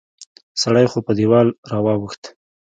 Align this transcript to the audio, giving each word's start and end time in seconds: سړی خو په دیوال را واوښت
سړی 0.61 0.85
خو 0.91 0.99
په 1.05 1.11
دیوال 1.19 1.47
را 1.69 1.79
واوښت 1.85 2.23